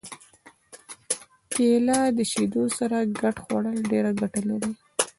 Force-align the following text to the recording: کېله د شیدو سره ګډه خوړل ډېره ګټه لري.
کېله 1.51 1.99
د 2.17 2.19
شیدو 2.31 2.63
سره 2.77 2.97
ګډه 3.19 3.39
خوړل 3.45 3.77
ډېره 3.91 4.11
ګټه 4.21 4.41
لري. 4.49 4.71